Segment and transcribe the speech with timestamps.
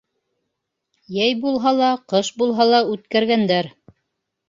[1.17, 3.75] Йәй булһа ла, ҡыш булһа ла үткәргәндәр.